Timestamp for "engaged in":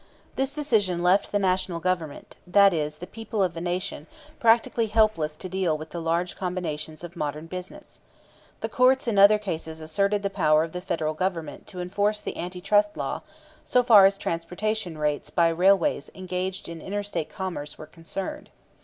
16.15-16.81